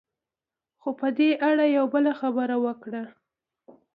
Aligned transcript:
خو 0.81 0.89
هغه 0.91 0.97
په 0.99 1.07
دې 1.17 1.29
اړه 1.49 1.65
يوه 1.75 1.87
بله 1.93 2.11
خبره 2.21 2.55
وکړه. 2.65 3.03